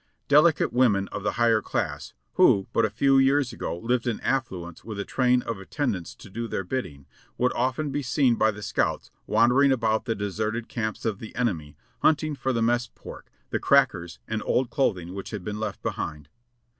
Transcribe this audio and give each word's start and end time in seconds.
Delicate 0.27 0.73
women 0.73 1.07
of 1.09 1.21
the 1.21 1.33
higher 1.33 1.61
class, 1.61 2.15
who 2.33 2.65
but 2.73 2.85
a 2.85 2.89
few 2.89 3.19
years 3.19 3.53
ago 3.53 3.77
lived 3.77 4.07
in 4.07 4.19
affluence 4.21 4.83
with 4.83 4.99
a 4.99 5.05
train 5.05 5.43
of 5.43 5.59
attendants 5.59 6.15
to 6.15 6.27
do 6.27 6.47
their 6.47 6.63
bid 6.63 6.85
ding, 6.85 7.05
would 7.37 7.53
often 7.53 7.91
be 7.91 8.01
seen 8.01 8.33
by 8.33 8.49
the 8.49 8.63
scouts 8.63 9.11
wandering 9.27 9.71
about 9.71 10.05
the 10.05 10.15
deserted 10.15 10.67
camps 10.67 11.05
of 11.05 11.19
the 11.19 11.35
enemy 11.35 11.77
hunting 11.99 12.33
for 12.33 12.51
the 12.51 12.63
mess 12.63 12.89
pork, 12.95 13.29
the 13.51 13.59
crackers 13.59 14.17
and 14.27 14.41
old 14.43 14.71
clothing 14.71 15.13
which 15.13 15.29
had 15.29 15.43
been 15.43 15.59
left 15.59 15.83
behind. 15.83 16.29